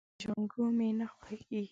جانکو 0.21 0.63
مې 0.77 0.89
نه 0.99 1.05
خوښيږي. 1.13 1.61